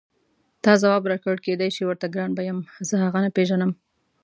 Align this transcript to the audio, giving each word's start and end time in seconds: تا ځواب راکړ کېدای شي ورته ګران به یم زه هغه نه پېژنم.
تا 0.63 0.71
ځواب 0.81 1.03
راکړ 1.11 1.35
کېدای 1.45 1.69
شي 1.75 1.83
ورته 1.85 2.07
ګران 2.13 2.31
به 2.37 2.41
یم 2.49 2.59
زه 2.87 2.95
هغه 3.03 3.19
نه 3.25 3.29
پېژنم. 3.35 3.71